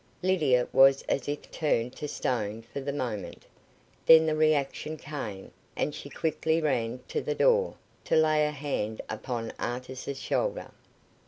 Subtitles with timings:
[0.23, 3.45] Lydia was as if turned to stone for the moment.
[4.07, 7.75] Then the reaction came, and she quickly ran to the door,
[8.05, 10.71] to lay her hand upon Artis's shoulder.